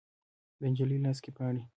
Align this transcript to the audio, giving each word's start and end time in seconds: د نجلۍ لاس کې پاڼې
د 0.59 0.61
نجلۍ 0.71 0.97
لاس 1.05 1.17
کې 1.23 1.31
پاڼې 1.37 1.61